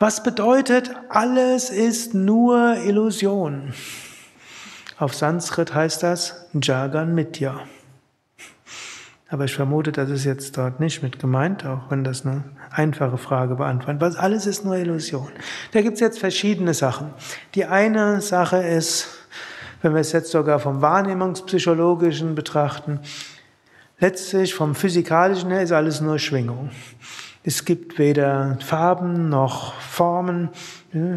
Was 0.00 0.22
bedeutet, 0.22 0.92
alles 1.08 1.70
ist 1.70 2.14
nur 2.14 2.76
Illusion? 2.76 3.74
Auf 4.96 5.12
Sanskrit 5.12 5.74
heißt 5.74 6.04
das 6.04 6.46
Jagan 6.62 7.16
Mitya. 7.16 7.62
Aber 9.28 9.46
ich 9.46 9.54
vermute, 9.56 9.90
das 9.90 10.08
ist 10.08 10.24
jetzt 10.24 10.56
dort 10.56 10.78
nicht 10.78 11.02
mit 11.02 11.18
gemeint, 11.18 11.66
auch 11.66 11.90
wenn 11.90 12.04
das 12.04 12.24
eine 12.24 12.44
einfache 12.70 13.18
Frage 13.18 13.56
beantwortet. 13.56 14.00
Was 14.00 14.14
alles 14.14 14.46
ist 14.46 14.64
nur 14.64 14.76
Illusion. 14.76 15.28
Da 15.72 15.82
gibt 15.82 15.94
es 15.94 16.00
jetzt 16.00 16.20
verschiedene 16.20 16.74
Sachen. 16.74 17.10
Die 17.56 17.64
eine 17.64 18.20
Sache 18.20 18.58
ist, 18.58 19.08
wenn 19.82 19.94
wir 19.94 20.00
es 20.00 20.12
jetzt 20.12 20.30
sogar 20.30 20.60
vom 20.60 20.80
Wahrnehmungspsychologischen 20.80 22.36
betrachten, 22.36 23.00
letztlich 23.98 24.54
vom 24.54 24.76
Physikalischen 24.76 25.50
her 25.50 25.62
ist 25.62 25.72
alles 25.72 26.00
nur 26.00 26.20
Schwingung. 26.20 26.70
Es 27.48 27.64
gibt 27.64 27.98
weder 27.98 28.58
Farben 28.60 29.30
noch 29.30 29.72
Formen. 29.80 30.50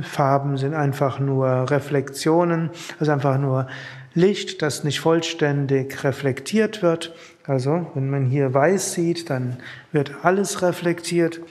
Farben 0.01 0.55
sind 0.55 0.73
einfach 0.73 1.19
nur 1.19 1.69
Reflexionen, 1.69 2.69
also 3.01 3.11
einfach 3.11 3.37
nur 3.37 3.67
Licht, 4.13 4.61
das 4.61 4.85
nicht 4.85 5.01
vollständig 5.01 6.05
reflektiert 6.05 6.81
wird. 6.81 7.13
Also, 7.45 7.85
wenn 7.95 8.09
man 8.09 8.27
hier 8.27 8.53
weiß 8.53 8.93
sieht, 8.93 9.29
dann 9.29 9.57
wird 9.91 10.23
alles 10.23 10.61
reflektiert. 10.61 11.41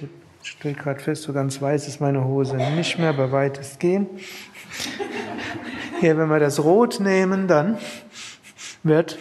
Ich 0.42 0.52
stelle 0.52 0.76
gerade 0.76 1.00
fest, 1.00 1.24
so 1.24 1.34
ganz 1.34 1.60
weiß 1.60 1.86
ist 1.86 2.00
meine 2.00 2.24
Hose 2.24 2.56
nicht 2.56 2.98
mehr, 2.98 3.12
bei 3.12 3.30
weitestgehend. 3.30 4.08
Hier, 6.00 6.16
wenn 6.16 6.30
wir 6.30 6.40
das 6.40 6.64
Rot 6.64 7.00
nehmen, 7.00 7.48
dann 7.48 7.76
wird, 8.82 9.18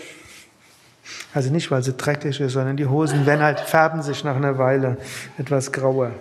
also 1.34 1.52
nicht, 1.52 1.70
weil 1.70 1.84
sie 1.84 1.94
dreckig 1.94 2.40
ist, 2.40 2.54
sondern 2.54 2.78
die 2.78 2.88
Hosen 2.88 3.26
werden 3.26 3.42
halt, 3.42 3.60
färben 3.60 4.02
sich 4.02 4.24
nach 4.24 4.36
einer 4.36 4.58
Weile 4.58 4.98
etwas 5.38 5.72
grauer. 5.72 6.12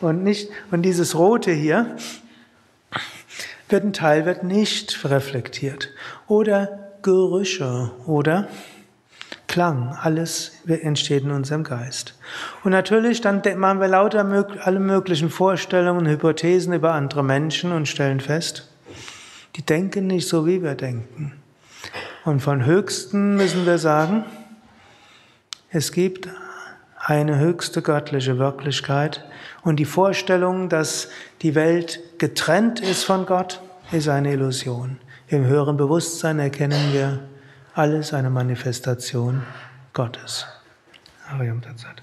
Und 0.00 0.22
nicht, 0.22 0.50
und 0.70 0.82
dieses 0.82 1.14
Rote 1.16 1.52
hier, 1.52 1.96
wird 3.68 3.84
ein 3.84 3.92
Teil 3.92 4.24
wird 4.24 4.44
nicht 4.44 5.04
reflektiert. 5.04 5.90
Oder 6.26 6.90
Gerüche 7.02 7.90
oder 8.06 8.48
Klang, 9.46 9.96
alles 10.02 10.52
entsteht 10.66 11.24
in 11.24 11.30
unserem 11.30 11.64
Geist. 11.64 12.14
Und 12.64 12.72
natürlich, 12.72 13.22
dann 13.22 13.42
machen 13.56 13.80
wir 13.80 13.88
lauter 13.88 14.26
alle 14.62 14.80
möglichen 14.80 15.30
Vorstellungen, 15.30 16.06
Hypothesen 16.06 16.74
über 16.74 16.92
andere 16.92 17.24
Menschen 17.24 17.72
und 17.72 17.88
stellen 17.88 18.20
fest, 18.20 18.68
die 19.56 19.62
denken 19.62 20.06
nicht 20.06 20.28
so, 20.28 20.46
wie 20.46 20.62
wir 20.62 20.74
denken. 20.74 21.32
Und 22.24 22.40
von 22.40 22.66
Höchsten 22.66 23.36
müssen 23.36 23.64
wir 23.64 23.78
sagen, 23.78 24.24
es 25.70 25.92
gibt 25.92 26.28
eine 26.98 27.38
höchste 27.38 27.82
göttliche 27.82 28.38
Wirklichkeit 28.38 29.24
und 29.62 29.76
die 29.76 29.84
Vorstellung, 29.84 30.68
dass 30.68 31.08
die 31.42 31.54
Welt 31.54 32.00
getrennt 32.18 32.80
ist 32.80 33.04
von 33.04 33.26
Gott, 33.26 33.60
ist 33.92 34.08
eine 34.08 34.32
Illusion. 34.32 34.98
Im 35.28 35.44
höheren 35.44 35.76
Bewusstsein 35.76 36.38
erkennen 36.38 36.92
wir, 36.92 37.20
alles 37.74 38.12
eine 38.12 38.30
Manifestation 38.30 39.42
Gottes. 39.92 40.46
Ariam 41.30 41.62
Tatsat. 41.62 42.02